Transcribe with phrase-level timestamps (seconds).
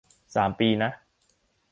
[0.35, 0.89] สามปี นะ